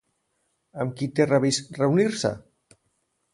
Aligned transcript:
Amb 0.85 0.95
qui 1.01 1.07
té 1.19 1.27
revist 1.27 1.69
reunir-se? 1.83 2.33